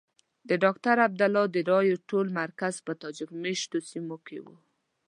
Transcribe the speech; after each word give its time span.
د 0.49 0.51
ډاکټر 0.63 0.95
عبدالله 1.07 1.43
د 1.51 1.57
رایو 1.71 1.95
ټول 2.09 2.25
مرکز 2.41 2.73
په 2.85 2.91
تاجک 3.01 3.29
مېشتو 3.43 3.77
سیمو 3.89 4.17
کې 4.27 4.37
وو. 4.43 4.55